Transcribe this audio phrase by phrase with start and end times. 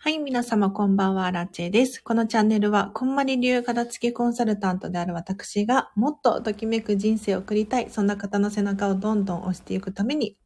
[0.00, 2.00] はい、皆様こんばんは、ラチェです。
[2.04, 10.38] このチャンネルは、こんまり流片付けコンサルタントである私が、もっとときめく人生を送りたい、そんな方の背中をどんどん押していくために、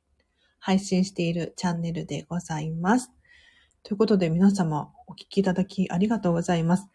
[0.59, 3.13] 配信しているチャンネルでございます。
[3.83, 6.89] ということで、皆様、お聞きいただきありがとうございます。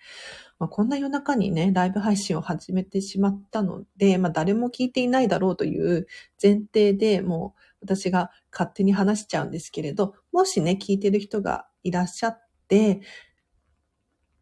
[0.58, 6.08] まあ、こんな夜中にね、ライブ配信を始めてしまったので、まあ、誰も聞いていないだろうという
[6.42, 12.47] 前提でもう、私が勝手に話しちゃうんですけれど、もしね、聞いてる人がいらっしゃっ、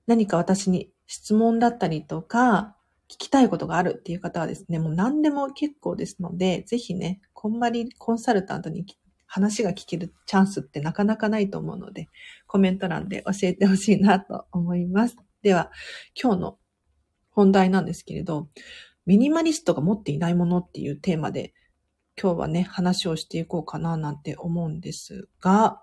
[0.07, 2.75] 何か私に質問だったりとか、
[3.07, 8.85] 聞きたいことがあるっていう方はですね、もう何でも結構ですので、ぜひね、こんまりコンサルタントに
[9.27, 12.07] 話が聞けるチャンスってなかなかないと思うので、
[12.48, 15.17] コメント欄で教えてほしいなと思います。
[15.41, 15.71] では、
[16.20, 16.57] 今日の
[17.29, 18.49] 本題なんですけれど、
[19.05, 21.54] ミニマリストが持っていないものっていうテーマで、
[22.20, 25.82] 今日はね、話をしていこうかななんて思うんですが、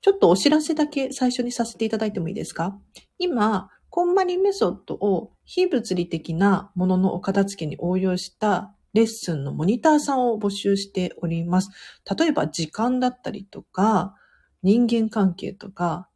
[0.00, 2.78] ちょっとお知らせだけ最初にさせていただいてもいいですか？
[3.18, 11.70] 今、こんまりメソッドを非物理的なもののお片付けに応用したレッスンのモニターさんを募集しております。
[12.18, 14.14] 例えば時間だったりとか、
[14.62, 16.08] 人間関係とか、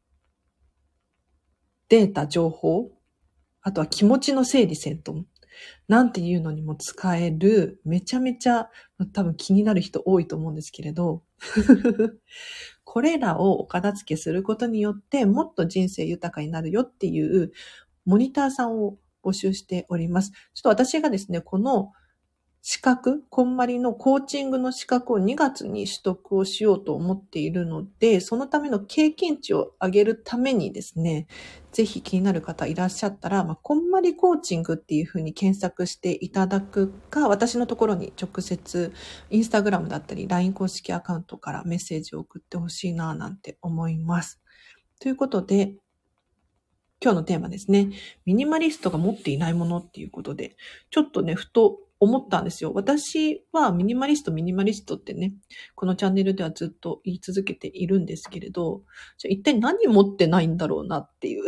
[1.88, 2.90] データ、情報、
[3.62, 5.26] あとは気持ちの整理整頓、
[5.86, 8.68] なんていうのにも使える、めちゃめちゃ
[9.12, 11.22] 多分気になる人多いと思うんですけれど、
[12.92, 17.50] これらをお片付けすることによって、もっと人生豊かになるよっていう
[18.04, 20.32] モニターさんを募集しております。
[20.52, 21.92] ちょっと私がですね、この
[22.64, 31.26] 資格、こんまりのコーチングの資格を2月に取得をしようと思っているので、そのための経験値を上げるためにですね、
[31.72, 38.92] ぜひ気になる方いらっしゃったら、まあ、こんまりコーチングっていうふうに検索していただくか、私のところに直接、
[39.30, 44.40] インスタグラムだったり、LINE 公式アカウントからメッセージを送ってほしいな、なんて思います。
[45.00, 45.74] ということで、
[47.02, 47.90] 今日のテーマですね。
[48.24, 50.56] ミニマリストが持っていないものっていうことで、
[50.90, 52.72] ちょっとね、ふと思ったんですよ。
[52.74, 55.34] 私はミニマリスト、ミニマリストってね、
[55.76, 58.82] このチャンネルではずっと言い続けているんですけれど、
[59.18, 61.44] じゃ一体何持ってないんだろうなっていう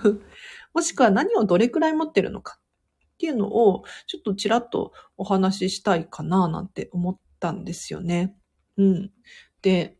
[0.72, 8.34] もしくは何をどれくらい持ってるのかっていうのを、ちょっとちらっとお話ししたいかななんて思ったんですよね。
[8.78, 9.12] うん。
[9.60, 9.98] で、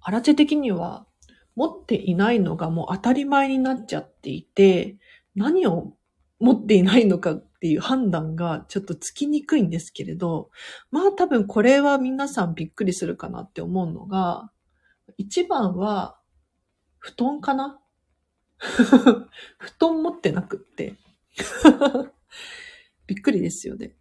[0.00, 1.06] アラチェ的には
[1.54, 4.96] 持っていないのがもう当たり前になっちゃっていて、
[5.34, 5.92] 何を
[6.40, 10.50] 持っていないのかっていう判断がちょっとつきにくいんですけれど、
[10.90, 14.50] まあ多分これは皆さんびっくりするかなって思うのが、
[15.16, 16.18] 一番は
[16.98, 17.80] 布団かな？
[18.58, 19.28] 布
[19.78, 20.94] 団持ってなくって
[23.06, 23.96] びっくりですよね。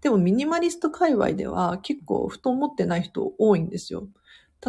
[0.00, 4.08] でもミニマリスト界隈では結構布団持ってない人多いんですよ。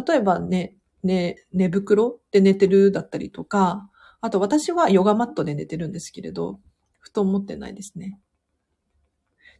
[0.06, 3.90] 例えばね、ね、寝袋で寝てるだったりとか、
[4.20, 6.58] あと私はヨガマットで寝てるんですけれど、
[7.06, 8.18] 布団持ってないですね。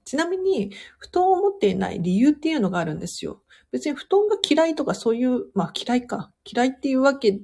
[0.05, 3.43] ちなみに、布団を持っていない理由っていうのがあるんですよ。
[3.71, 6.33] 別に布団が嫌いとかそういう、まあ嫌いか。
[6.45, 7.41] 嫌いっていうわけ、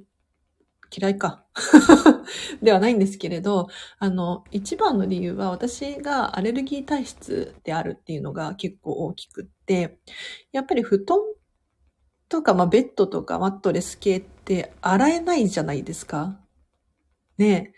[0.97, 1.47] 嫌いか。
[2.63, 3.69] ではないんですけれど、
[3.99, 10.01] あの、一番の理由は私がアレルギー体質であるっていうのが結構大きくって、
[10.51, 11.19] やっぱり布団
[12.29, 16.41] とか、まあベッドとかマットレス系って洗えないじゃないですか。
[17.39, 17.73] ね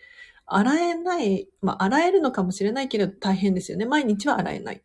[0.56, 3.86] 洗えない、まあ、洗えるのかもしれないけれど大変ですよね。
[3.86, 4.82] 毎日は洗えない。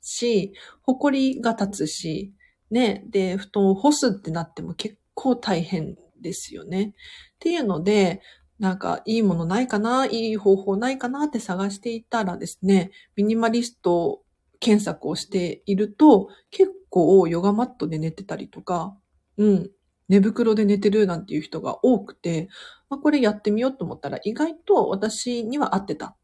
[0.00, 2.34] し、埃が立つし、
[2.70, 6.94] ね、で、布団を干すってなっても結構大変ですよね。
[6.94, 8.22] っていうので、
[8.58, 10.06] なんか、いいものないかな？
[10.06, 14.22] いい方法ないかなって探していたらですね、ミニマリスト
[14.60, 18.96] 検索をしていると、結構ヨガマットで寝てたりとか、
[19.38, 19.70] うん、
[20.10, 22.48] 寝袋で寝てるなんていう人が多くて、
[22.90, 26.16] まあ、これやってみようと思ったら意外と私には合ってた。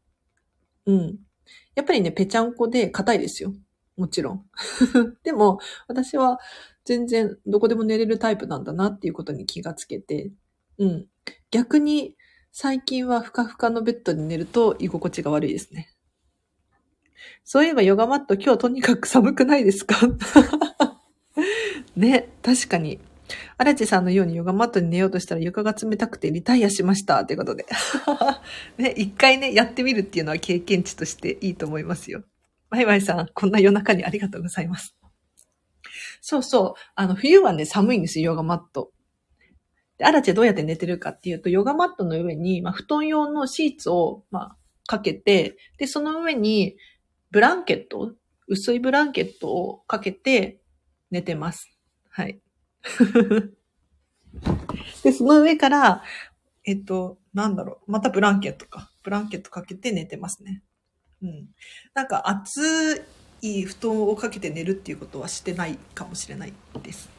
[0.85, 1.17] うん。
[1.73, 3.53] やっぱりね、ぺちゃんこで硬いですよ。
[3.95, 4.45] もちろん。
[5.23, 6.37] でも、私は
[6.83, 10.31] 全然どこでも寝れるタイプなんだなっていうことに気がつけて、
[10.77, 11.07] うん。
[11.49, 12.15] 逆に
[12.51, 15.89] 最近はふかふかのベッドに寝ると居心地が悪いですね。
[17.45, 19.95] そういえばヨガマット今日とにかく寒くないですか？
[21.95, 22.99] ね、確かに。
[23.57, 27.25] 荒地さんのようにヨガマットに寝ようとしたら床が冷たくてリタイアしました。
[27.25, 27.65] ということで。
[28.77, 32.23] ね、一回ね、やってみるっていうのは経験値としていいと思いますよ。
[32.69, 34.95] マイマイさん、こんな夜中にありがとうございます。
[36.21, 36.81] そうそう。
[36.95, 38.91] あの、冬はね、寒いんですよ、ヨガマット。
[39.97, 46.75] で、アラチェどうやって寝てるかっていうと、ヨガマットの上に、まあ、布団用のシーツを、まあ、かけて、で、その上に、
[47.31, 48.13] ブランケット、
[48.47, 50.61] 薄いブランケットをかけて
[51.11, 51.71] 寝てます。
[52.09, 52.41] はい。
[55.03, 56.03] で、その上から、
[56.65, 58.91] えっと、なんだろう、またブランケットか。
[59.03, 60.63] ブランケットかけて寝てますね。
[61.21, 61.49] うん。
[61.93, 63.05] なんか暑
[63.41, 66.53] い布団をかけて寝るっていうことはしてないかもしれない
[66.83, 67.09] です。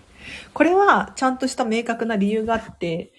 [0.52, 3.12] これはちゃんとした明確な理由があって、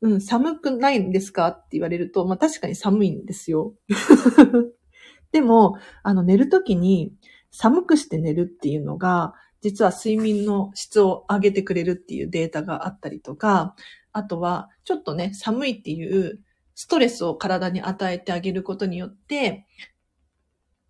[0.00, 3.74] うん、寒くないんですかって言われると、まあ確かに寒いんですよ。
[5.32, 7.12] でも、あの寝るときに
[7.50, 13.74] 寒くして寝るっていうのが、実は睡眠の質を上げてくれるっていうデータがあったりとか、
[14.12, 16.40] あとは、ちょっとね、寒いっていう
[16.74, 19.66] ストレスを体に与えてあげることによって、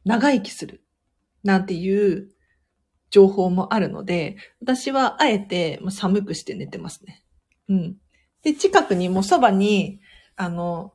[0.04, 0.84] 長生きする。
[1.44, 2.30] なんていう
[3.10, 7.24] 情報もあるので、私はあえて寒くして寝てますね。
[7.68, 7.96] うん。
[8.42, 10.00] で、近くにもうそばに、
[10.36, 10.92] あの、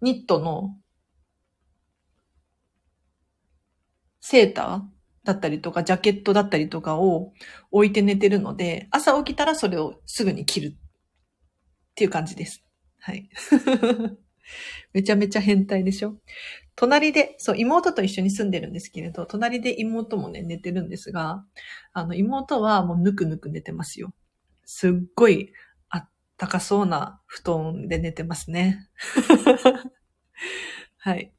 [0.00, 0.76] ニットの
[4.30, 4.80] セーター
[5.24, 7.32] だったりとか、ジャケットだったりとかを
[7.70, 10.78] 置いて寝てるので、朝起きたらそれをすぐに着るっ
[11.94, 12.62] ていう感じです。
[13.00, 13.28] はい。
[14.92, 16.16] めちゃめちゃ変態でしょ？
[16.76, 21.44] 隣で、そう、妹と一緒に住んでるんですけれど、隣で妹もね、寝てるんですが、
[21.92, 24.12] あの、妹はもうぬくぬく寝てますよ。
[24.66, 25.52] すっごい
[25.88, 28.88] あったかそうな布団で寝てますね。
[30.98, 31.32] はい。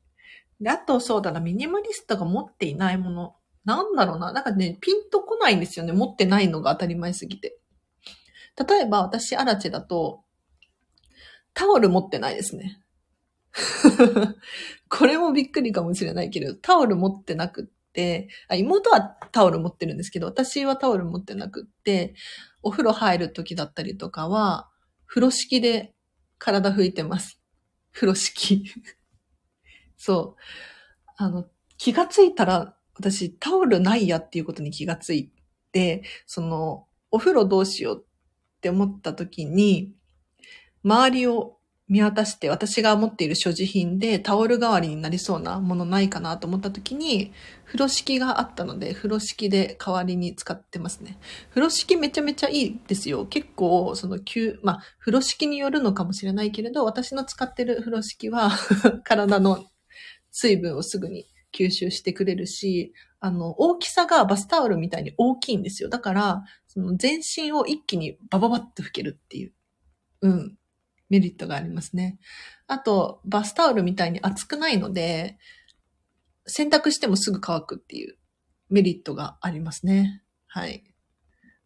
[0.61, 3.35] で、あとそうだな、ミニマリストが持っていないもの。
[3.65, 4.31] なんだろうな。
[4.31, 5.94] なんかね、ピンとこないんですよね。
[5.94, 7.59] 持ってないのが当たり前すぎて。
[8.67, 10.23] 例えば、私、アラチェだと、
[11.53, 12.81] タオル持ってないですね。
[14.89, 19.01] これもびっくりかもしれないけど、タオル持ってなくって、あ妹は
[19.31, 22.15] タオル持ってるんですけど、私はタオル持ってなくって、
[22.62, 24.69] お風呂入る時だったりとかは、
[25.05, 25.94] 風呂敷で
[26.38, 27.39] 体拭いてます。
[27.91, 28.63] 風呂敷。
[30.00, 30.42] そう。
[31.18, 31.46] あの、
[31.78, 35.31] 気がついたら、私タオルないやっていうことに気がつい
[35.72, 39.94] て、その、お風呂どうしようって思った時に、
[40.84, 41.57] 周りを
[41.90, 47.34] 見渡して私が持っている所持品でタオル代わりになりそうなものないかなと思った時に、
[47.66, 51.18] 風呂敷があったので、風呂敷で代わりに使ってますね。
[51.50, 53.25] 風呂敷めちゃめちゃいいですよ。
[53.25, 58.51] 結構、その、急、まあ、風呂敷によるのかもしれないけれど、私の使ってる風呂敷は、
[59.04, 59.66] 体の
[60.31, 65.89] 水分をすぐに吸収してくれるし、あの、大きさがバスタオルみたいに大きいんですよ。
[65.89, 69.53] だから、その全身を一気にバババッと拭けるっていう、
[70.21, 70.57] うん、
[71.09, 72.19] メリットがありますね。
[72.67, 75.37] あと、バスタオルみたいに厚くないので、
[76.45, 78.17] 洗濯してもすぐ乾くっていう
[78.69, 80.23] メリットがありますね。
[80.47, 80.83] はい。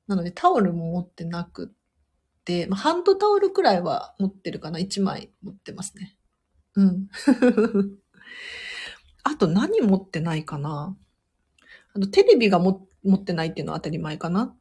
[0.08, 4.80] なので、タオルも持ってなくって、まあ、ハンドタオルくらいは持ってるかな。
[4.80, 6.18] 1枚持ってますね。
[6.76, 7.08] うん。
[9.24, 10.98] あと何持ってないかな？
[11.94, 14.56] あの、テレビがも持ってないっていうのは当たり前かな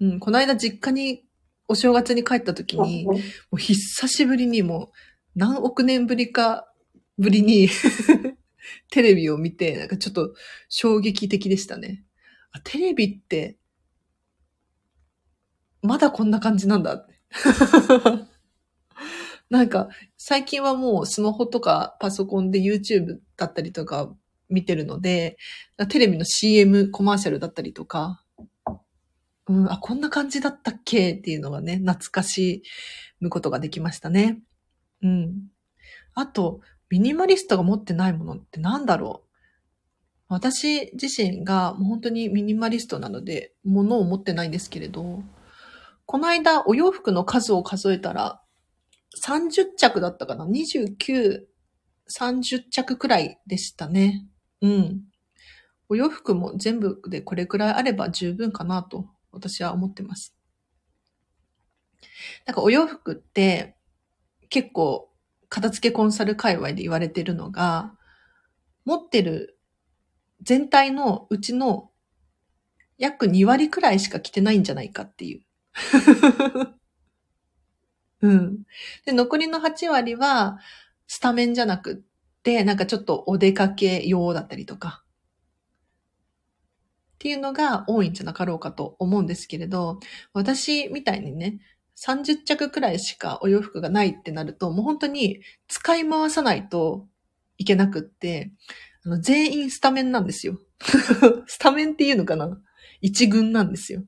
[0.00, 1.24] うん、この間実家に
[1.68, 3.14] お正月に帰った時に、も
[3.52, 4.88] う久しぶりにもう
[5.34, 6.68] 何億年ぶりか
[7.18, 7.68] ぶりに
[8.90, 10.34] テレビを見て、なんかちょっと
[10.68, 12.04] 衝撃的でしたね。
[12.52, 13.58] あテレビって、
[15.82, 17.14] まだこんな感じなんだって。
[19.50, 24.12] なんか、最近はもうスマホとかパソコンで YouTube だったりとか
[24.48, 25.36] 見てるので、
[25.88, 28.22] テレビの CM コマーシャルだったりとか、
[29.46, 32.62] うん、あ、こんな感じだったっけっていうのがね、懐かし
[33.20, 34.40] むことができましたね。
[35.02, 35.48] うん。
[36.14, 39.28] あと、ミニマリストが持ってないものってなんだろう？
[40.28, 45.22] 私自身がもう本当にミニマリストなので、物を持ってないんですけれど、
[46.06, 48.40] この間お洋服の数を数えたら、
[49.22, 51.44] 30着だったかな ?29、
[52.10, 54.26] 30着くらいでしたね。
[54.60, 55.02] うん。
[55.88, 60.34] お洋服も全部でこれくらいあれば十分かなと私は思ってます。
[62.46, 63.76] なんかお洋服って
[64.48, 65.10] 結構
[65.48, 67.94] 片付けコンサル界隈で言われてるのが、
[68.84, 69.58] 持ってる
[70.42, 71.90] 全体のうちの
[72.98, 75.42] 約2割くらいしか着てないんじゃないかっていう。
[78.24, 78.62] うん。
[79.04, 80.58] で、残りの8割は
[81.06, 81.96] スタメンじゃなくっ
[82.42, 85.04] て、なんかちょっとお出かけ用だったりとか、
[87.16, 90.00] っていうのが多いんじゃなかろうかと思うんですけれど、
[90.32, 91.58] 私みたいにね、
[91.98, 97.06] 30着くらいしかお洋服がないってなると、もう本当に使い回さないと
[97.58, 98.52] いけなくって、
[99.04, 100.58] あの全員スタメンなんですよ。
[101.46, 102.58] スタメンっていうのかな？
[103.02, 104.02] 一軍なんですよ。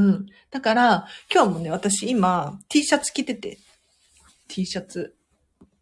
[0.00, 0.26] うん。
[0.50, 3.58] だから、今日もね、私今 T シャツ着てて、
[4.48, 5.14] T シャツ。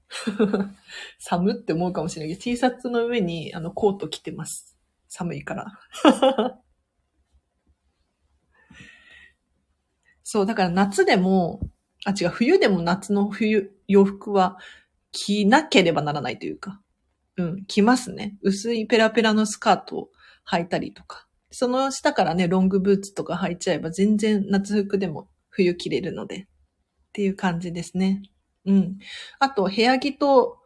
[1.18, 4.76] 寒って思うかもしれないけど、T シャツの上にあのコート着てます。
[5.06, 5.78] 寒いから。
[10.24, 11.60] そう、だから夏でも、
[12.04, 14.58] あ、違う、冬でも夏の冬、洋服は
[15.12, 16.80] 着なければならないというか、
[17.36, 18.36] うん、着ますね。
[18.42, 20.10] 薄いペラペラのスカートを
[20.50, 21.27] 履いたりとか。
[21.50, 26.46] その下からね、ロングブーツとか履いちゃえば全然夏服でも冬着れるので。
[27.08, 28.22] っていう感じですね。
[28.66, 28.98] うん。
[29.40, 30.58] あと、部屋着と、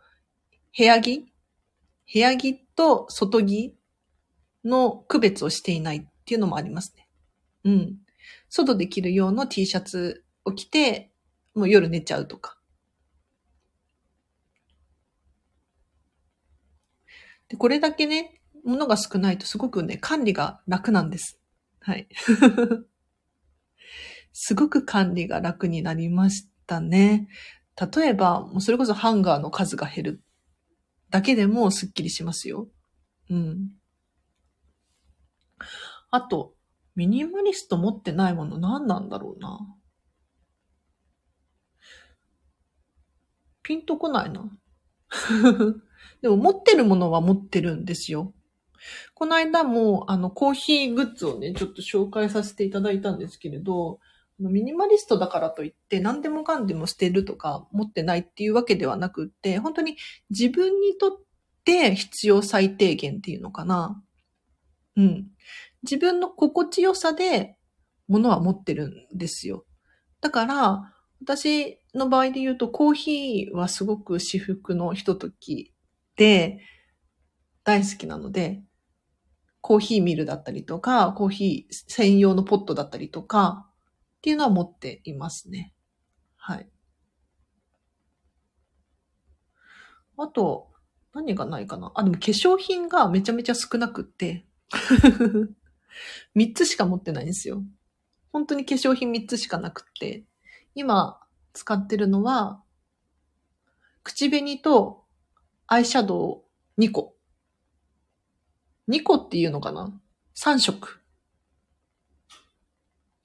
[0.77, 1.25] 部屋着？
[2.13, 3.75] 部屋着と外着
[4.65, 7.09] の区別をしていないっていうのもありますね。
[7.65, 7.99] うん。
[8.51, 11.13] 外で着る用の T シャツを着て、
[11.55, 12.59] もう夜寝ちゃうとか。
[17.49, 21.41] で、これだけね、物が少ないとすごくね、管理が楽なんです。
[21.81, 22.09] はい。
[24.33, 27.29] すごく管理が楽になりましたね。
[27.95, 30.23] 例えば、もうそれこそハンガーの数が減る
[31.11, 32.69] だけでもスッキリしますよ。
[33.29, 33.71] うん。
[36.11, 36.55] あと、
[36.95, 39.59] ミニマリスト持ってないもの何なんだろうな。
[43.63, 44.51] ピンとこないな。
[46.21, 48.35] でも持ってるものは持ってるんですよ。
[49.15, 54.01] この間も、あの、コーヒーグッズをね、ちょっと紹介させていただいたんですけれど、
[54.39, 59.97] ミニマリストだからといって何でもかんでも捨てるとか持ってないっていうわけではなくって、本当に
[60.31, 61.21] 自分にとっ
[61.65, 64.03] て必要最低限っていうのかな。
[64.97, 65.29] うん。
[65.83, 67.57] 自分の心地よさで
[68.09, 69.65] 物は持ってるんですよ。
[70.21, 75.73] だから、私の場合で言うとコーヒーはすごく私服のひととき
[76.17, 76.61] で
[77.65, 78.63] 大好きなので、
[79.63, 83.69] コーヒーミルだったりとか、コーヒー専用のポットだったりとか、
[84.19, 85.73] っていうのは持っていますね。
[86.37, 86.69] はい。
[90.19, 90.69] あと、
[91.15, 91.93] 何がないかな？
[91.95, 94.47] あ、でも化粧品がめちゃめちゃ少なくって
[96.35, 97.63] 3つしか持ってないんですよ。
[98.33, 100.25] 本当に化粧品3つしかなくって、
[100.75, 101.21] 今
[101.53, 102.63] 使ってるのは、
[104.03, 105.05] 口紅と
[105.67, 106.45] アイシャド
[106.77, 107.17] ウ2個。
[108.89, 109.93] 2個っていうのかな
[110.35, 111.01] ?3 色。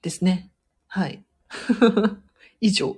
[0.02, 0.50] ですね。
[0.86, 1.24] はい。
[2.60, 2.96] 以上。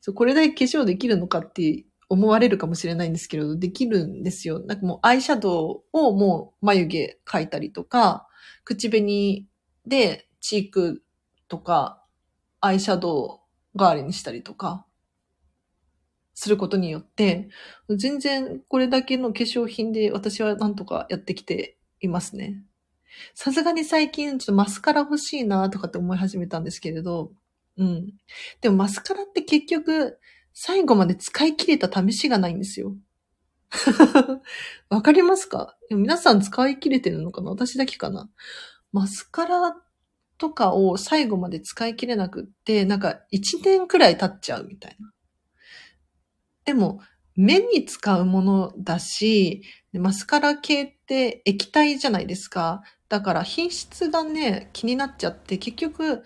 [0.00, 4.60] そう、これだけ化粧できるのかって思われるかもしれないんですけれど、できるんですよ。
[4.60, 8.26] なんかもうアイシャドウをもう眉毛描いたりとか、
[8.64, 9.46] 口紅
[9.86, 11.02] でチーク
[11.48, 12.02] とか
[12.60, 13.42] アイシャド
[13.74, 14.86] ウ代わりにしたりとか、
[16.40, 17.48] することによって、
[17.96, 22.62] 全然これだけの化粧品で私はなんとかやってきていますね。
[23.34, 27.32] さすがに最近ちょっとマスカラ欲しいなとかって思い始めたんですけれど、
[27.76, 28.12] うん。
[28.60, 30.20] でもマスカラって結局
[30.54, 32.94] 最後まで使い切れた試しがないんですよ。
[34.90, 35.76] わかりますか？
[35.90, 37.50] 皆さん使い切れてるのかな？
[37.50, 38.30] 私だけかな？
[38.92, 39.76] マスカラ
[40.38, 45.10] とかを最後まで使い切れなくって、なんか1年くらい経っちゃうみたいな。
[46.68, 47.00] でも、
[47.34, 49.62] 目に使うものだし、
[49.94, 52.82] マスカラ系って液体じゃないですか。
[53.08, 56.22] だから品質がね、気になっちゃって、結局、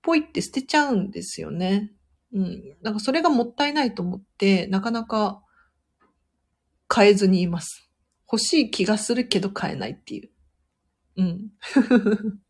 [0.00, 1.90] ポイって捨てちゃうんですよね。
[2.32, 2.76] うん。
[2.82, 5.42] なんかそれがもったいないと思って、なかなか
[6.86, 7.90] 買えずにいます。
[8.32, 10.30] 欲しい気がするけど買えないっていう。
[11.16, 11.50] うん。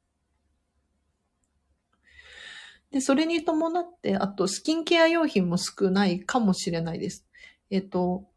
[2.93, 7.25] で、それに伴って、あとスキンケア用品も少ないかもしれないです。
[7.71, 8.29] えっと、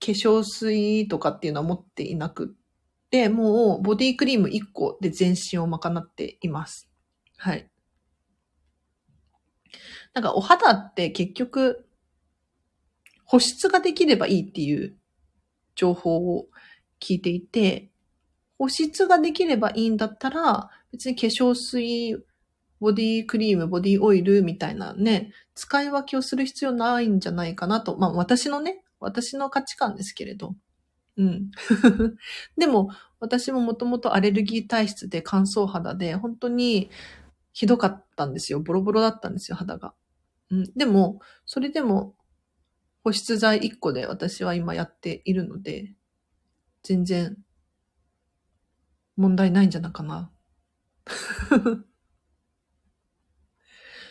[0.00, 2.56] 化粧水とかっていうのは持っていなく
[3.10, 6.88] で、もうボディクリーム1個で全身を賄っています。
[7.36, 7.68] はい。
[10.14, 11.86] なんかお肌って結局、
[13.24, 14.96] 保湿ができればいいっていう
[15.74, 16.46] 情報を
[17.00, 17.90] 聞いていて、
[18.58, 22.16] 保湿ができればいいんだったら、別に化粧水、
[22.80, 27.96] ボディクリーム、ボディオイルみたいなね、使い分けをする必要ないんじゃないかなと。
[27.98, 30.54] まあ私のね、私の価値観ですけれど。
[31.16, 31.50] うん。
[32.56, 36.90] でも、私ももともとアレルギー体質で乾燥肌で、本当に
[37.52, 38.60] ひどかったんですよ。
[38.60, 39.94] ボロボロだったんですよ、肌が。
[40.50, 40.72] うん。
[40.74, 42.14] でも、それでも、
[43.04, 45.94] 保湿剤1個で私は今やっているので、
[46.82, 47.36] 全然、
[49.16, 50.32] 問題ないんじゃないかな。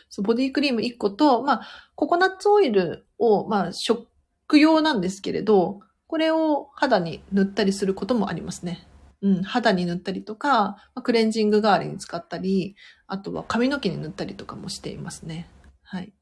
[0.10, 4.08] そう、ボディクリーム1個と、まあ、ココナッツオイルを、まあ、食
[4.54, 8.88] 用なんですけれど、これを肌に塗ったりすることもありますね。
[9.22, 12.75] うん、肌に塗ったりとか、クレンジング代わりに使ったり、
[13.06, 15.50] あとは髪の毛に塗ったりとかもしていますね。
[15.84, 16.13] はい。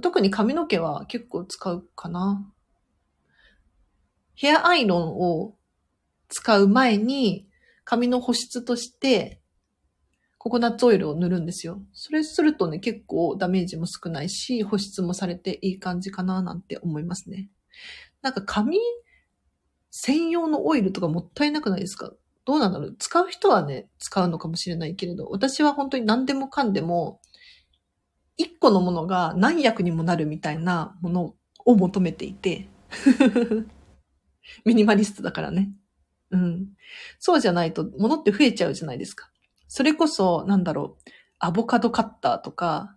[0.00, 2.50] 特に髪の毛は結構使うかな。
[4.34, 5.56] ヘアアイロンを
[6.28, 7.48] 使う前に
[7.84, 9.40] 髪の保湿として、
[10.48, 11.82] ココナッツオイルを塗るんですよ。
[11.92, 17.50] それするとね、結構ダメージも少ないし、保湿もされていい感じかななんて思いますね。
[18.22, 18.78] なんか髪
[19.90, 22.12] 専用のオイルとかもったいなくないですか？
[22.46, 22.96] どうなんだろう？
[22.98, 27.20] 使う人はね、使うのかもしれないけれど、私は本当に何でもかんでも、
[28.38, 31.34] 一個のものが何役にもなるみたいなもの
[31.66, 32.68] を求めていて、
[34.64, 35.70] ミニマリストだからね。
[36.30, 36.68] うん。
[37.18, 39.30] そうじゃないと、物って増えちゃうじゃないですか。
[39.68, 42.96] それこそ、なんだろう、アボカドカッターとか、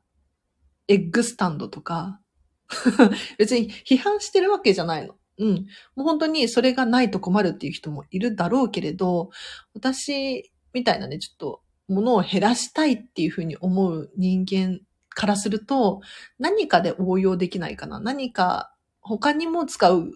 [0.88, 2.20] エッグスタンドとか、
[3.38, 5.16] 別に批判してるわけじゃないの。
[5.38, 5.56] うん。
[5.96, 9.30] もう本当にそれがないと困るっていう人もいるだろうけれど、
[9.74, 16.02] 私みたいなね、ちょっと物を減らしたいっていうふうに思う人間からすると、
[16.40, 18.00] 何かで応用できないかな。
[18.00, 20.12] 何か他にも使う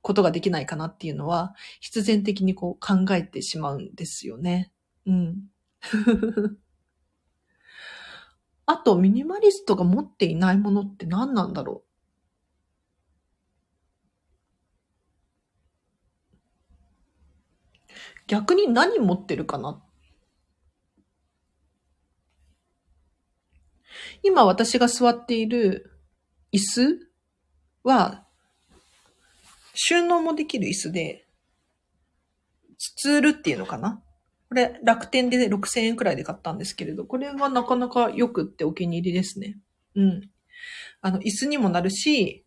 [0.00, 4.72] ことができないかなっていうのは、必然的にこう考えてしまうんですよね。
[5.06, 5.36] うん。
[8.66, 11.88] あと、ミニマリストが持っていないものって何なんだろう？
[18.26, 19.82] 逆に何持ってるかな？
[24.22, 25.98] 今私が座っている
[26.52, 27.08] 椅子
[27.84, 28.26] は
[29.74, 31.26] 収納もできる椅子で、
[32.76, 34.02] スツールっていうのかな？
[34.48, 39.58] これ楽天で6000円くらいで買ったんですけれど、これはなかなか良くってお気に入りですね。
[39.94, 40.30] うん。
[41.02, 42.46] あの、椅子にもなるし、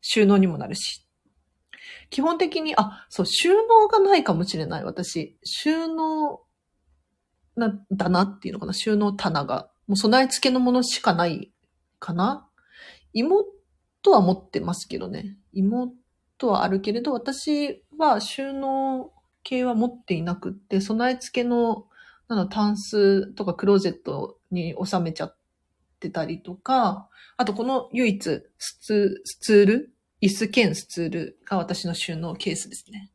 [0.00, 1.06] 収納にもなるし。
[2.10, 5.38] 基本的に、あ、そう、収納がないかもしれない、私。
[5.44, 6.42] 収納
[7.54, 9.70] な、だなっていうのかな、収納棚が。
[9.86, 11.52] もう備え付けのものしかない
[11.98, 12.48] かな
[13.12, 13.46] 妹
[14.10, 15.36] は持ってますけどね。
[15.52, 19.12] 妹はあるけれど、私は収納
[19.48, 21.86] 系は持っていなくって、備え付けの、
[22.28, 25.36] なんだ、タンスとかクローゼットに収めちゃっ
[26.00, 27.08] てたりとか、
[27.38, 28.22] あとこの唯一
[28.58, 33.10] スツスツール、椅子兼スツールが私の収納ケースですね。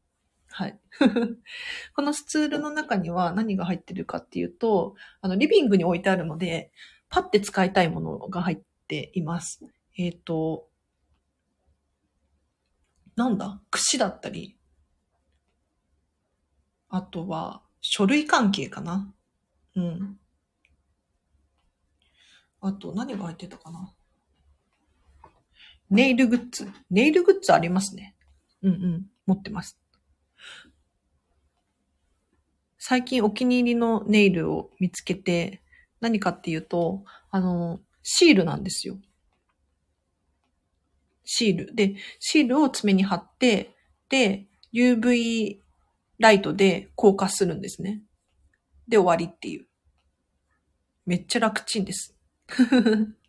[0.48, 0.80] はい。
[1.96, 6.72] このスツールの中には何が入ってるかっていうと、あの、リビングに置いてあるので、
[7.10, 9.64] パッて使いたいものが入っています。
[9.98, 10.68] えっ、ー、と、
[13.16, 13.62] なんだ？
[13.70, 14.58] 櫛だったり、
[16.94, 19.12] あとは、書類関係かな。
[19.76, 20.20] うん。
[22.62, 23.92] あと、何が入ってたかな。
[25.90, 26.72] ネイルグッズ。
[26.92, 28.16] ネイルグッズありますね。
[28.62, 29.06] うんうん。
[29.26, 29.80] 持ってます。
[32.78, 35.64] 最近お気に入りのネイルを見つけて、
[36.00, 39.00] 何かっていうと、あの、シールなんですよ。
[41.26, 41.74] シール。
[41.74, 43.76] で、シールを爪に貼って、
[44.10, 45.63] で、UV
[46.20, 48.02] ライトで硬化するんですね。
[48.88, 49.68] で、終わりっていう。
[51.06, 52.16] めっちゃ楽ちんです。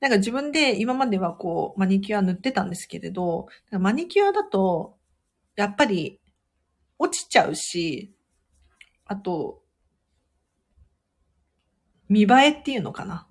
[0.00, 4.98] なんか自分で今まではこう、マニキュア塗ってたんですけれど、マニキュアだと、
[5.56, 6.20] やっぱり
[6.98, 8.14] 落ちちゃうし、
[9.04, 9.62] あと、
[12.08, 13.28] 見栄えっていうのかな。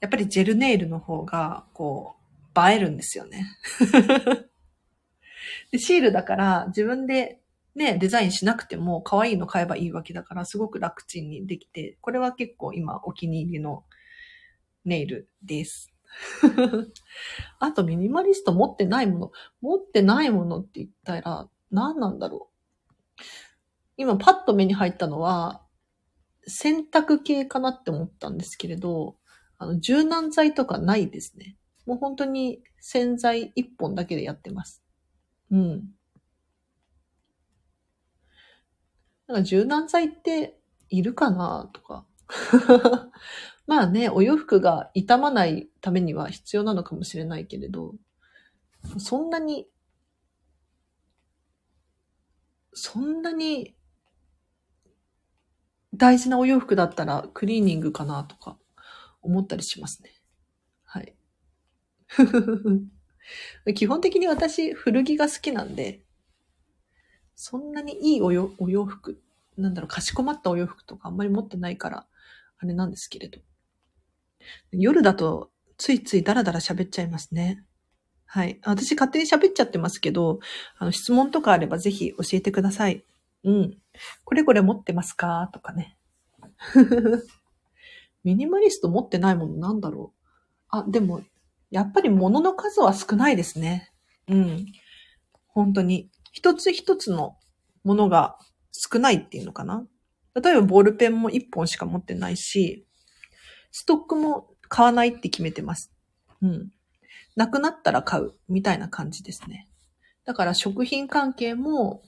[0.00, 2.16] やっぱりジェルネイルの方が、こ
[2.54, 3.46] う、映えるんですよね。
[5.70, 7.40] で、シールだから自分で
[7.74, 13.84] ね、デザインしなくても可愛いの買えばいいわけだからすごく楽ちんにできて、これは結構今お気に入りの
[14.84, 15.92] ネイルです。
[17.60, 19.32] あとミニマリスト持ってないもの。
[19.60, 23.22] 持ってないものって言ったら何なんだろう。
[23.96, 25.62] 今パッと目に入ったのは
[26.46, 29.16] 洗濯系かなって思ったんですけれど、
[29.58, 31.56] あの、柔軟剤とかないですね。
[31.86, 34.82] もう本当に洗剤一本だけでやってます。
[35.50, 35.94] うん。
[39.26, 40.58] なんか柔軟剤って
[40.88, 42.04] いるかなとか。
[43.66, 47.94] まあね、お洋服が傷まないためには必要なのかもしれないけれど、
[48.98, 49.68] そんなに、
[52.74, 53.76] そんなに
[55.94, 58.58] 大事なお洋服だったらクリーニングかなとか
[59.22, 60.10] 思ったりしますね。
[60.84, 61.14] はい。
[63.74, 66.00] 基本的に私、古着が好きなんで、
[67.34, 69.20] そんなにいいお洋お洋服、
[69.56, 72.06] なんだろう、かしこまったお洋服とかあんまり持ってないから、
[72.58, 73.40] あれなんですけれど。
[74.72, 77.64] 夜だと、ついついダラダラ喋っちゃいますね。
[78.26, 78.60] はい。
[78.64, 80.40] 私勝手に喋っちゃってますけど、
[80.78, 83.04] あの、質問とかあればぜひ教えてください。
[83.44, 83.78] うん。
[84.24, 85.50] これこれ持ってますか？
[85.52, 85.96] とかね。
[88.22, 90.26] ミニマリスト持ってないものなんだろう。
[90.68, 91.22] あ、でも、
[91.70, 93.92] やっぱり物の数は少ないですね。
[94.28, 94.66] うん。
[95.48, 96.10] 本当に。
[96.32, 97.36] 一つ一つの
[97.84, 98.38] ものが
[98.72, 99.86] 少ないっていうのかな。
[100.34, 102.86] 例えばボールペンも1本しか持ってないし、
[103.72, 105.92] ストックも買わないって決めてます。
[106.42, 106.70] うん。
[107.36, 109.68] なくなったら買う、みたいな感じですね。
[110.24, 112.02] だから食品関係も、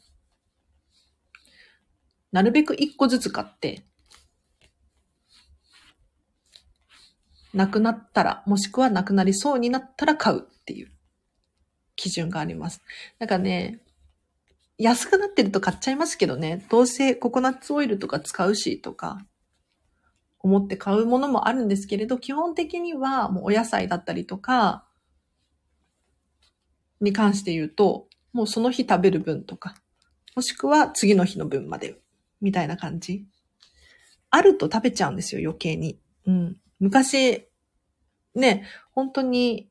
[2.31, 3.87] なるべく1個ずつ買って、
[7.53, 10.91] なくなったら、もしくはなくなりそうになったら買うっていう
[11.97, 12.81] 基準があります。
[13.19, 13.81] だかね、
[14.79, 19.25] 安くなってると買っちゃいますけどね、どうせココナッツオイルとか使うしとか、
[20.41, 24.85] 思って買うものもあるんですけれど、基本的にはもうお野菜だったりとか、
[27.01, 29.75] に関して言うと、もうその日食べる分とか、
[30.35, 32.01] もしくは次の日の分まで、
[32.41, 33.27] みたいな感じ。
[34.31, 36.01] あると食べちゃうんですよ、余計に。
[36.27, 36.57] うん。
[36.83, 37.47] 昔、
[38.35, 39.71] ね、本当に、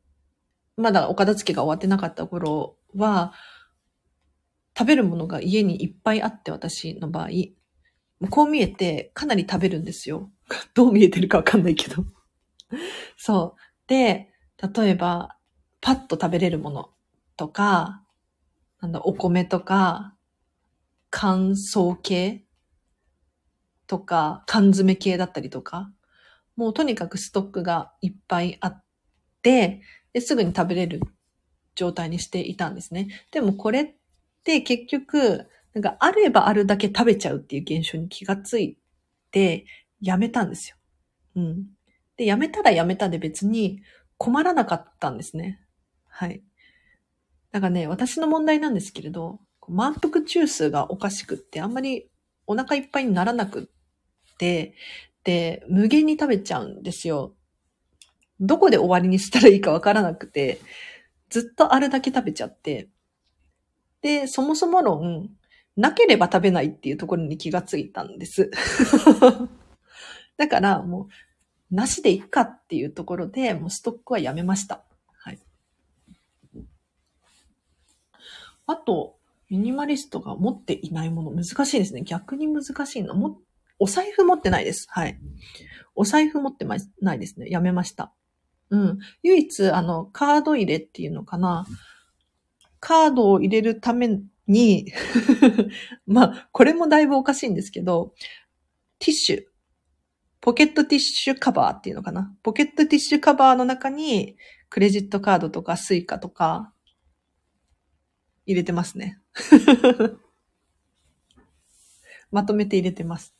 [0.77, 3.33] まだお片付けが終わってなかった頃は、
[4.77, 7.29] 食べるものが家にいっぱいあって、私の場合。
[8.29, 10.31] こう見えてかなり食べるんですよ。
[10.73, 12.05] どう見えてるかわかんないけど。
[13.17, 13.61] そう。
[13.87, 14.31] で、
[14.73, 15.37] 例えば、
[15.81, 16.91] パッと食べれるもの
[17.35, 18.05] とか、
[18.79, 20.15] なんだ、お米とか、
[21.09, 22.45] 乾燥系
[23.85, 25.91] とか、缶詰系だったりとか、
[26.61, 28.83] もうとにかくストックがいっぱいあっ
[29.41, 29.81] て、
[30.13, 31.01] ですぐに食べれる
[31.73, 33.07] 状態にしていたんですね。
[33.31, 33.95] でもこれっ
[34.43, 38.77] て結局、なんかあればあるだけ食べちゃうっていう現象に気がつい
[39.31, 39.65] て、
[40.01, 40.75] やめたんですよ。
[41.35, 41.65] うん。
[42.15, 43.81] で、やめたらやめたで別に
[44.19, 45.59] 困らなかったんですね。
[46.09, 46.43] はい。
[47.51, 52.11] だかね、私の問題なんですけれど、満腹中枢がおかしくって、あんまり
[52.45, 54.75] お腹いっぱいにならなくって、
[55.23, 57.33] で、無限に食べちゃうんですよ。
[58.39, 60.59] どこで終わりにしたらいいかわからなくて、
[61.29, 62.89] ずっとあるだけ食べちゃって、
[64.01, 65.29] で、そもそも論、
[65.77, 68.51] なければ食べないっていうところに気がついたんです。
[70.37, 71.07] だからも
[71.71, 74.83] う、なしでいっかっていうところで、もうストックはやめました。
[75.13, 75.39] はい。
[78.65, 79.17] あと、
[79.49, 82.01] ミニマリストが持っていないもの、難しいですね。
[82.03, 83.13] 逆に難しいの。
[83.15, 83.39] も、
[83.81, 84.85] お財布持ってないです。
[84.91, 85.17] はい。
[85.95, 87.49] お財布持ってま、ないですね。
[87.49, 88.13] やめました。
[88.69, 88.99] うん。
[89.23, 91.65] 唯一、あの、カード入れっていうのかな。
[92.79, 94.93] カードを入れるために
[96.05, 98.13] まあ、これもだいぶおかしいんですけど、
[98.99, 99.43] ティッシュ。
[100.41, 102.35] ポケットティッシュカバーっていうのかな。
[102.43, 104.37] ポケットティッシュカバーの中に、
[104.69, 106.71] クレジットカードとかスイカとか、
[108.45, 109.19] 入れてますね。
[112.29, 113.35] まとめて入れてます。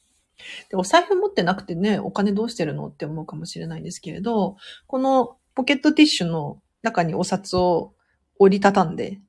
[0.70, 7.94] で、お財布持ってなくてね、お金どうしてるのって思うかもしれないんですけれど、このポケットティッシュの中にお札を
[8.40, 9.20] 折りたたんで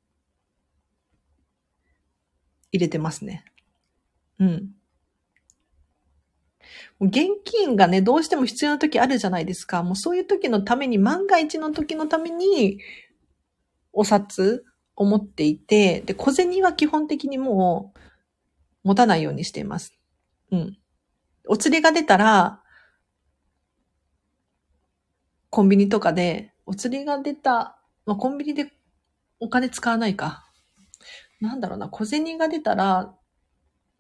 [2.73, 3.45] 入れてますね。
[4.39, 4.71] うん。
[7.01, 9.83] 現金がね、どうしても必要な時あるじゃないですか。
[9.83, 12.79] もうそういう時のために、万が一の時のために、
[13.93, 14.65] お札
[14.97, 17.93] を持っていて、で、小銭は基本的にも
[18.85, 19.99] う持たないようにしています。
[20.51, 20.79] うん。
[21.47, 22.63] お釣りが出たら、
[25.51, 28.73] コンビニとかで、お釣りが出た、まあ、コンビニで
[29.41, 30.49] お金使わないか。
[31.41, 33.15] なんだろうな、小銭が出たら、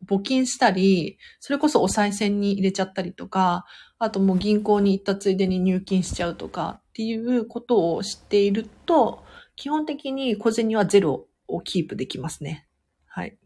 [0.06, 3.64] 募金したり、それこそお賽銭に入れちゃったりとか、
[3.98, 9.24] あともう銀行に行ったついでに入金しちゃうとかっていうことを知っていると、
[9.56, 12.66] 基本的に小銭はゼロをキープできますね。
[13.06, 13.38] はい。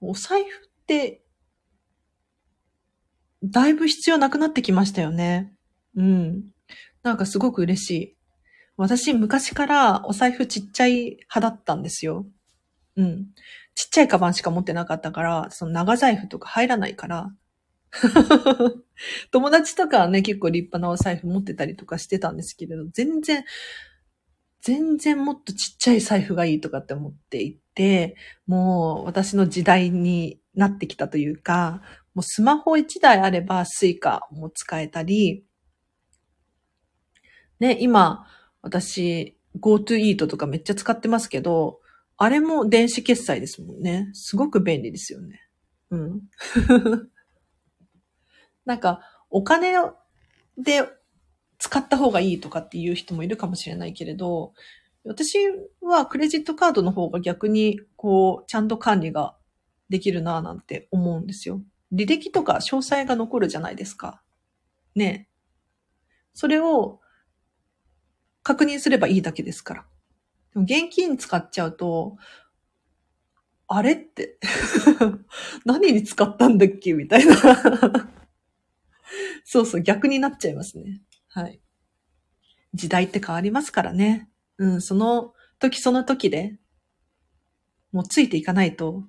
[0.00, 1.22] お財布って、
[3.42, 5.52] だいぶ必要なくなってきましたよね。
[5.96, 6.44] うん。
[7.02, 8.16] なんかすごく嬉しい。
[8.76, 12.26] 私、昔からお財布ちっちゃい派だったんですよ。
[12.96, 13.26] うん。
[13.74, 17.30] ちっちゃいカバンしか持ってなかったから、その長財布とか入らないから。
[19.32, 23.44] 友達とかはね、結構立派なお財布持ってたりとかしてたんですけれど、全然、
[24.62, 31.82] 全然もっとちっちゃい財布がいいとかって思っていて、もう私の時代になってきたというか、
[32.14, 35.44] もうスマホ1台あればスイカも使えたり、
[37.60, 38.26] ね、今、
[38.62, 41.80] 私、GoToEat とかめっちゃ使ってますけど、
[42.16, 44.10] あれも電子決済ですもんね。
[44.12, 45.40] すごく便利ですよね。
[45.90, 46.20] うん。
[48.64, 49.74] なんか、お金
[50.58, 50.82] で
[51.60, 54.54] 使った方がいいとかっていう人もいるかもしれないけれど、
[55.04, 55.38] 私
[55.82, 59.36] はクレジットカードの方が逆に、こう、ちゃんと管理が
[59.90, 61.62] できるなぁなんて思うんですよ。
[61.92, 64.22] 履歴とか詳細が残るじゃないですか。
[64.94, 65.28] ね
[66.32, 67.00] それを
[68.42, 69.86] 確認すればいいだけですから。
[70.54, 72.16] でも現金使っちゃうと、
[73.68, 74.38] あれって。
[75.66, 77.36] 何に使ったんだっけみたいな。
[79.44, 81.02] そうそう、逆になっちゃいますね。
[81.32, 81.60] はい。
[82.74, 84.28] 時代って変わりますからね。
[84.58, 86.58] うん、その時その時で、
[87.92, 89.04] もうついていかないと、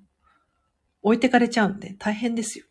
[1.02, 2.66] 置いてかれちゃうんで大変ですよ。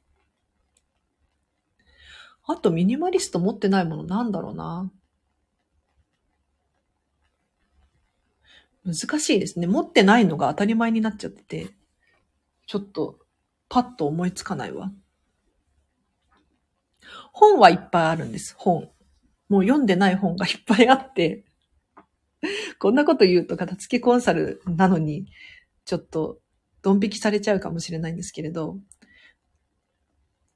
[2.47, 4.91] あとミニマリスト持ってないものなんだろうな。
[8.85, 9.67] 難しいですね。
[9.67, 11.73] 持ってないのが当たり前になっちゃってて、
[12.67, 13.19] ちょっと
[13.69, 14.91] パッと思いつかないわ。
[17.31, 18.89] 本はいっぱいあるんです、本。
[19.51, 21.43] もう読んでない本がいっぱいあって、
[22.79, 25.25] こんなこと言うと片付けコンサルなのに、
[25.83, 26.39] ちょっと
[26.81, 28.77] ドン引きされちゃうかもしれないんですけれど、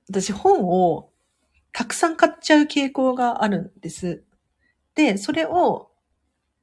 [0.08, 1.10] 私本を
[1.74, 4.24] たくさん買っちゃう傾向があるんです。
[4.96, 5.92] で、それを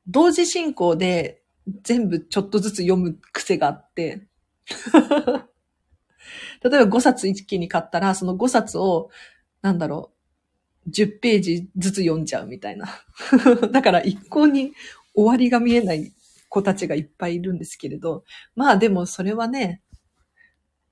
[0.07, 1.43] 同時進行で
[1.83, 4.27] 全部ちょっとずつ読む癖があって、
[6.65, 9.11] 例えば5冊一気に買ったら、その5冊を、
[9.61, 10.22] なんだろう、
[10.91, 12.89] 10ページずつ読んじゃうみたいな。
[13.71, 14.73] だから一向に
[15.15, 16.13] 終わりが見えない
[16.49, 19.83] 子たちがいっぱいいるんですけれど、まあでもそれはね、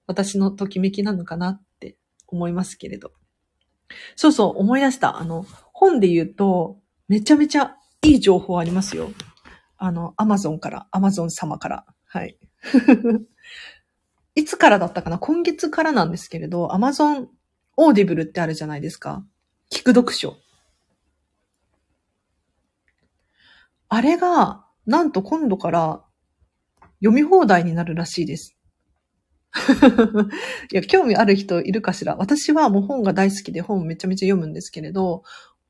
[0.07, 3.13] 私のときめきなのかなって思いますけれど。
[4.17, 5.19] そうそう、思い出した。
[5.19, 9.11] あの、本で言うと、めちゃめちゃいい情報ありますよ。
[9.77, 11.87] あの、アマゾンから、アマゾン様から。
[12.07, 12.39] はい。
[14.35, 15.19] いつからだったかな？
[15.19, 17.29] 今月からなんですけれど、アマゾン
[17.77, 19.25] オーディブルってあるじゃないですか。
[19.71, 20.37] 聞く読書。
[23.89, 26.05] あれが、なんと今度から
[27.01, 28.57] 読み放題になるらしいです。
[30.73, 35.23] いや、興味ある人いるかしら私はもう本が大好きで本めちゃめちゃ読むんですけれど、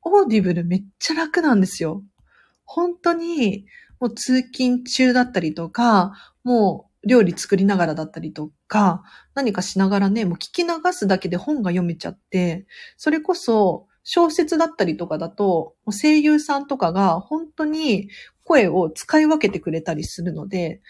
[0.03, 2.03] オーディブルめっちゃ楽なんですよ。
[2.65, 3.65] 本当に、
[3.99, 9.03] もう通勤中だったりとか、もう料理作りながらだったりとか、
[9.35, 12.65] 何かしながらね、もう聞き流すだけで本が読めちゃって、
[12.97, 18.09] それこそ小説だったりとかだと、声優さんとかが本当に
[18.43, 20.81] 声を使い分けてくれたりするので、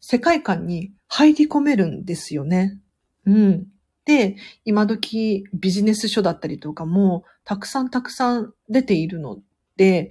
[0.00, 2.78] 世界観に入り込めるんですよね。
[3.26, 3.66] うん。
[4.04, 9.38] で、今時ビジネス書だったりとかもたくさんたくさん出ているの
[9.76, 10.10] で、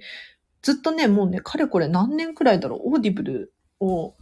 [0.62, 4.14] ずっとね、もうね、かれこれ何年くらいだろう、オーディブルを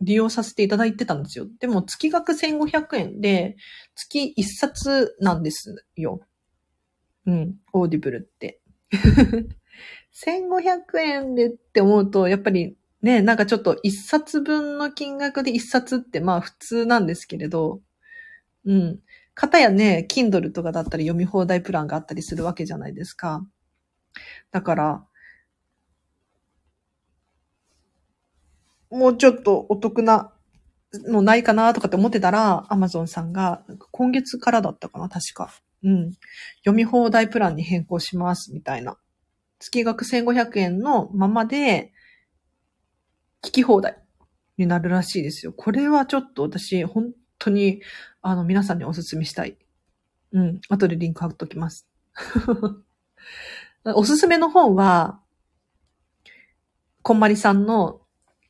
[0.00, 1.46] 利用させていただいてたんですよ。
[1.60, 3.56] でも月額1500円で
[3.94, 6.20] 月1冊なんですよ。
[7.26, 8.60] うん、オーディブルって。
[10.12, 17.80] 1500円でって思うと、やっぱりね、なんかちょっと1冊分の金額で1冊ってまあ普通なんですけれど、
[18.66, 19.00] うん。
[19.34, 23.46] かたやね、Kindle とかだったり読み放題プランがあったりするわけじゃないですか。
[24.50, 25.06] だから、
[28.90, 30.32] もうちょっとお得な
[31.08, 35.52] のないかなとかって思ってたら、Amazon さんが今月からだったかな、確か。
[35.82, 36.12] うん。
[36.58, 38.96] 読み放題プランに変更します、みたいな。
[39.58, 41.92] 月額1500円のままで、
[43.42, 43.98] 聞き放題
[44.58, 45.52] になるらしいですよ。
[45.52, 47.82] これはちょっと私、本当に、
[48.22, 49.56] あの、皆さんにお勧めしたい。
[50.32, 50.60] うん。
[50.68, 51.88] 後でリンク貼っときます。
[53.84, 55.20] おすすめの本は、
[57.02, 58.00] こんまりさんの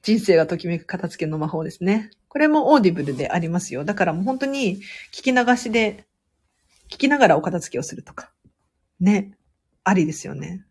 [0.03, 2.11] 人生がときめく片付けの魔法ですね。
[2.29, 3.85] これもオーディブルでありますよ。
[3.85, 4.81] だからもう本当に
[5.13, 6.07] 聞き流しで、
[6.91, 8.33] 聞きながらお片付けをするとか。
[9.01, 9.37] ね。
[9.85, 10.65] ありですよね。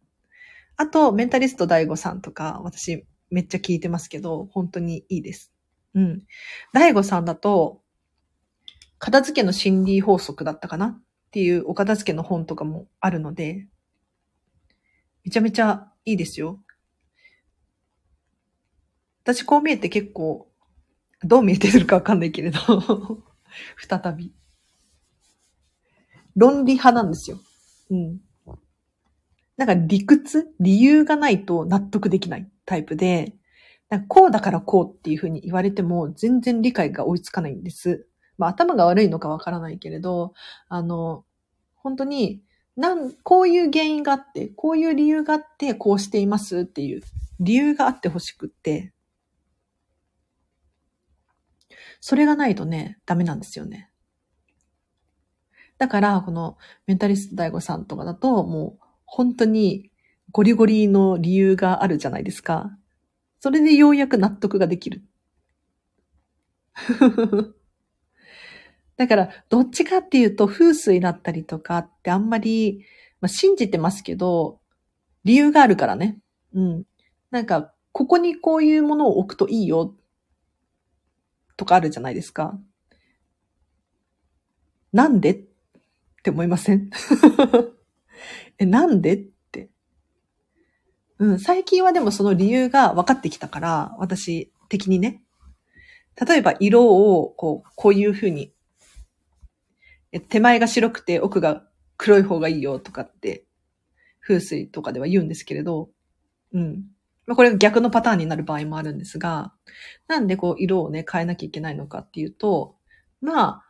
[0.77, 5.53] あと、メンタリスト DAIGO さんとか、私めっちゃ聞いてますけど、本当にいいです。
[5.93, 6.23] うん。
[6.73, 7.81] DAIGO さんだと、
[8.97, 10.87] 片付けの心理法則だったかな？
[10.87, 11.01] っ
[11.31, 13.67] ていうお片付けの本とかもあるので、
[15.23, 16.61] めちゃめちゃいいですよ。
[19.23, 20.49] 私こう見えて結構、
[21.23, 22.59] どう見えてるかわかんないけれど、
[23.77, 24.33] 再び。
[26.35, 27.39] 論理派なんですよ。
[27.91, 28.19] うん。
[29.57, 33.33] なんか理屈理由がないと納得できないタイプで、
[33.89, 38.07] なんかこうだからこうっていうふうに言われても全然理解が追いつかないんです。
[38.37, 40.33] まあ頭が悪いのかわからないけれど、
[40.67, 41.23] あの、
[41.75, 42.41] 本当に、
[42.75, 47.01] なん、こういう原因があって、こういう理由があって、こうしていますっていう
[47.39, 48.91] 理由があってほしくって、
[52.01, 53.89] それがないとね、ダメなんですよね。
[55.77, 56.57] だから、この
[56.87, 59.91] メンタリスト大悟さんとかだと、もう本当に
[60.31, 62.77] ゴリゴリの理由があるじゃないですか。
[63.39, 65.03] それでようやく納得ができる。
[68.97, 72.85] だから、どっちかっていうと、風水だったりとかってあんまり、
[73.19, 74.59] まあ、信じてますけど、
[75.25, 76.17] 理由があるからね。
[76.53, 76.83] うん。
[77.31, 79.95] なんか、ここにこういうものを置くといいよ。
[81.57, 82.59] とかあるじゃないですか。
[84.91, 85.43] なんで
[86.25, 86.89] って思いません？
[88.57, 89.13] え、なんで？
[89.13, 89.17] っ
[89.51, 89.69] て。
[91.19, 95.21] うん、最近はでもその理由が分かってきたから、私的にね。
[96.19, 96.87] 例えば色
[97.19, 98.55] を、こう、こういう風に、
[100.29, 103.45] 手前が白くて奥が黒い方がいいよとかって、
[104.19, 105.91] 風水とかでは言うんですけれど、
[106.53, 106.85] うん。
[107.27, 109.53] まあ、これが逆のパターンになる場合もあるんですが、
[110.07, 112.77] なんでこう色をね、変えなきゃいけないのかっていうと、
[113.21, 113.64] まあ、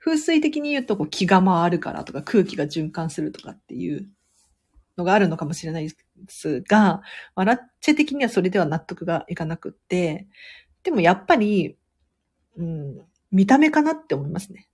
[0.00, 4.08] 風水的に言うとこう気が回るからとか空気が循環するとかっていう
[4.96, 5.94] のがあるのかもしれないで
[6.28, 7.02] すが、
[7.34, 10.26] まあ、ラッチェ的にはそれでは納得がいかなくって、
[10.82, 11.76] でもやっぱり、
[12.56, 14.68] うん、見た目かなって思いますね。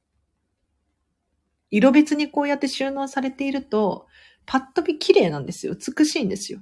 [1.71, 4.07] 色別にこうやって収納されていると、
[4.47, 5.75] パッと見綺麗なんですよ。
[5.75, 6.61] 美しいんですよ。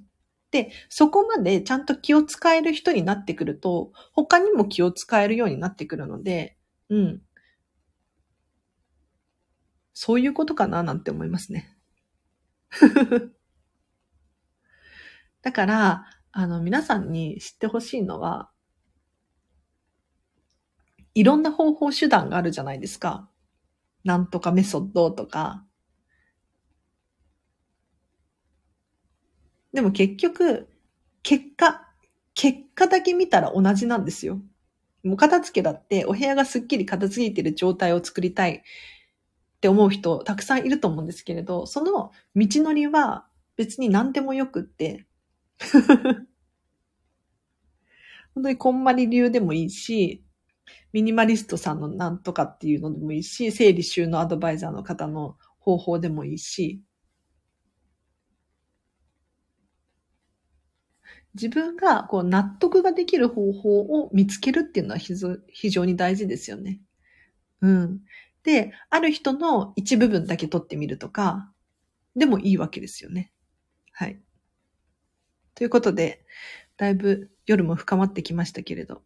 [0.50, 6.56] で、そこまでちゃんと気を使える人になってくると、他にも気を使えるようになってくるので、
[6.88, 7.22] うん。
[9.94, 11.74] そういうことかななんて思いますね。
[15.42, 18.50] だから、あの、皆さんに知ってほしいのは、
[21.14, 23.28] いろんな方法手段があるじゃないですか。
[24.04, 25.64] なんとかメソッドとか。
[29.72, 30.68] でも結局、
[31.22, 31.88] 結果、
[32.34, 34.40] 結果だけ見たら同じなんですよ。
[35.04, 38.62] もう片付けだってお部屋がすっきり片付いてる状態を作りたい
[39.64, 45.06] って思う人たくさんいると思うんですけれど、その道のりは別に何でもよくって、
[48.34, 50.22] 本当にこんまり流でもいいし、
[50.92, 56.82] ミニマリストさんのなんとかっていうのでもいいし、整理収納アドバイザーの方の方法でもいいし、
[61.34, 66.80] 自分がこう納得ができる方法を見つけるっていうのは非常に大事ですよね。
[67.62, 68.00] うん。
[68.44, 71.50] で、ある人の一部分だけ取ってみるとか、
[72.14, 73.32] でもいいわけですよね。
[73.90, 74.20] はい。
[75.54, 76.24] ということで、
[76.76, 79.02] だいぶ夜も深まってきましたけれど。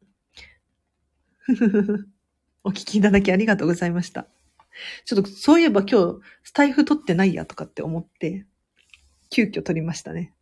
[2.64, 4.26] お聞きいただきありがとうございました。
[5.04, 8.44] ちょっとそういえば今日スタイフ取ってないやとかって思って、
[9.30, 10.34] 急遽取りましたね。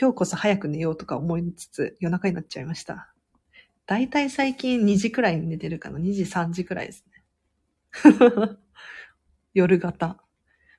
[0.00, 3.12] 今日こそ早く寝ようとか思いつつ夜中になっちゃいました。
[3.88, 5.98] だいたい最近2時くらいに寝てるかな。
[5.98, 7.24] 2時3時くらいですね。
[9.54, 10.22] 夜型。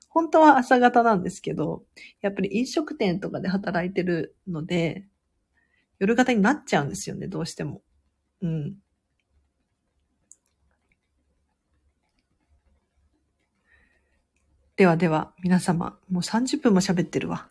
[0.08, 1.84] 本当は朝型なんですけど、
[2.20, 5.08] やっぱり飲食店とかで働いてるので、
[5.98, 7.82] 夜型になっちゃうんですよね、どうしても。
[8.42, 8.76] うん。
[14.76, 17.50] ではでは、皆様、もう30分も喋ってるわ。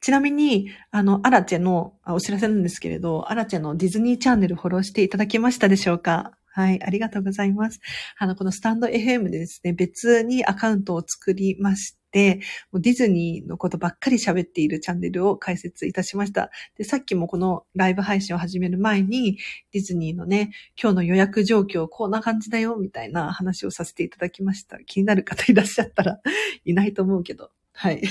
[0.00, 6.32] ちなみに、あの、アラチェのお知らせなんですけれど、アラチェのディズニーチャンネルフォローしていただけましたでしょうか？
[6.54, 7.80] はい、ありがとうございます。
[8.18, 16.50] あの、このスタンド FM でですね、別にアカウントを作りまして、もうディズニーのことばっかり喋っているチャンネルを開設いたしました。
[16.76, 19.38] で、さっきもこのライブ配信を始める前に、
[19.72, 24.78] ディズニーのね、今日の予約状況こんな感じだよ、みたいな話をさせていただきました。
[24.84, 26.20] 気になる方いらっしゃったら
[26.66, 27.50] いないと思うけど。
[27.72, 28.02] はい。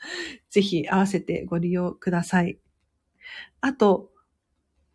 [0.50, 2.58] ぜひ合わせてご利用ください。
[3.60, 4.10] あと、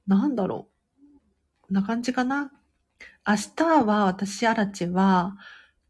[0.08, 1.20] なんだろう。
[1.62, 2.52] こんな感じかな。
[3.28, 5.38] 明日は私、アラチは、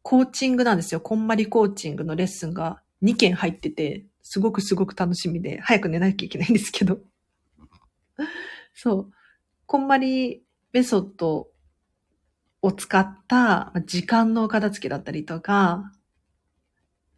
[0.02, 1.02] コーチングなんですよ。
[1.02, 7.00] こんまりコーチングのレッスンが2件入ってて、すごくすごく楽しみで、早く寝なきゃいけないんですけど。
[8.74, 9.12] そう。
[9.66, 11.48] こんまりメソッド
[12.62, 15.92] を使った時間の片付けだったりとか、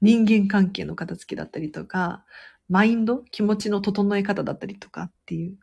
[0.02, 2.24] 人間関係の片付けだったりとか、
[2.70, 5.58] マインド気持ちの整え方だったりとかっていう。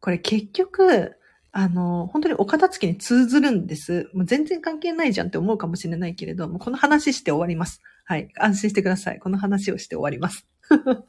[0.00, 1.16] これ結局、
[1.50, 4.10] あの、本当にお片付けに通ずるんです。
[4.14, 7.80] もう全然関係ないじゃんって思うかもしれないけれども、この話して終わります。
[8.04, 8.28] はい。
[8.38, 9.18] 安心してください。
[9.18, 10.46] この話をして終わります。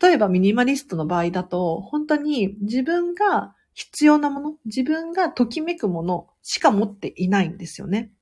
[0.00, 8.12] 例えばミニマリストの場合だと、本当に自分が必要なもの、自分がときめくものしか持っていないんですよね。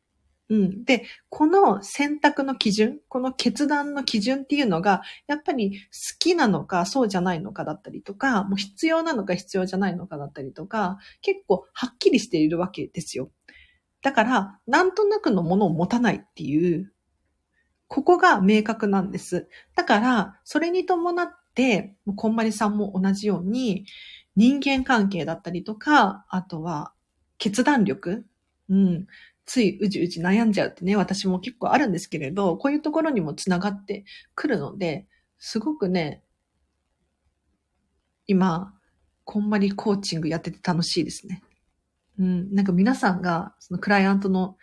[0.51, 0.84] うん。
[0.84, 13.30] で、この選択の基準、この決断の基準っていうのが、やっぱり好きなのか、そうじゃないのかだったりとか、もう必要なのか必要じゃないのかだったりとか、結構はっきりしているわけですよ。
[14.03, 16.92] だから、なんとなくのものを持たないっていう、
[17.88, 19.48] ここが明確なんです。
[19.76, 23.86] だから、それに伴って、こんまりさんも同じように、
[24.36, 26.92] 人間関係だったりとか、あとは、
[27.38, 28.24] 決断力、
[28.68, 29.07] うん、
[29.51, 34.05] ついうじうじ悩んじゃうってね、私も結構あるんですけれど、こういうところにもつながって
[34.36, 36.22] くるので、すごくね、
[38.28, 38.72] 今、
[39.24, 41.42] こんまりコーチングやってて楽しいですね。
[42.20, 42.55] うん。
[42.55, 44.57] なんか皆さんが、そのクライアントの、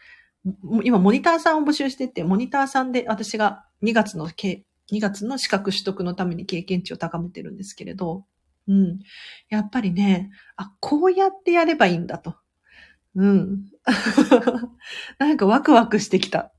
[0.85, 4.63] 今モニターさんを募集してて、モニターさんで私が2月の2
[5.01, 8.23] 月の資格取得のために経験値を高めてるんですけれど、
[8.69, 8.99] うん。
[9.49, 12.37] やっぱりね、あ、こうやってやればいいんだと。
[13.17, 13.65] うん。
[15.17, 16.53] なんかワクワクしてきた。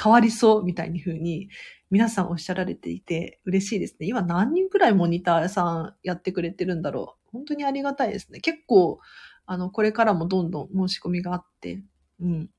[0.00, 1.50] 変わりそうみたいに風に
[1.90, 4.06] 皆さんおっしゃられていて嬉しいですね。
[4.06, 7.30] 今何人くらいモニターさんやってくれてるんだろう。
[7.32, 8.40] 本当にありがたいですね。
[8.40, 9.00] 結構、
[9.44, 11.82] あの、これからもどんどん申し込みがあって、
[12.20, 12.50] うん。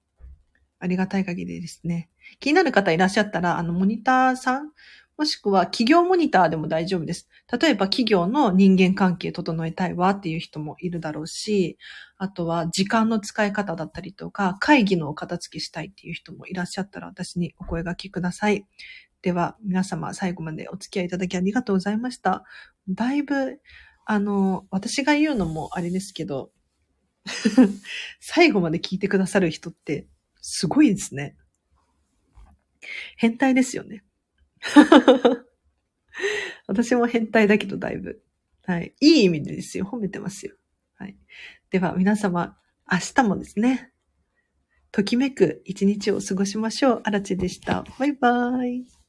[0.79, 2.09] ありがたい限りですね。
[2.41, 4.71] 気になる方いらっしゃったら、あの、モニターさん、
[5.17, 7.29] もしくは企業モニターでも大丈夫です。
[7.51, 11.77] 例えば企業の人間関係整えたいわっていう人もいるだろうし、
[12.17, 18.65] あとは時間の使い方だったりとか、会議のお片付けしたいっていう人もいらっしゃったら私にお声掛けください。
[19.21, 22.43] では、皆様最後までお付き合いいただきありがとうございました。
[22.89, 23.61] だいぶ、
[24.05, 26.51] あの、私が言うのもあれですけど、
[28.19, 30.07] 最後まで聞いてくださる人って
[30.41, 31.37] すごいですね。
[33.15, 34.03] 変態ですよね。
[36.67, 38.23] 私も変態だけどだいぶ。
[38.65, 38.93] はい。
[39.01, 39.85] いい意味でですよ。
[39.85, 40.55] 褒めてますよ。
[40.95, 41.17] はい。
[41.69, 42.57] では皆様、
[42.91, 43.91] 明日もですね、
[44.91, 47.01] ときめく一日を過ごしましょう。
[47.03, 47.83] あらちでした。
[47.99, 49.02] バイバーイ。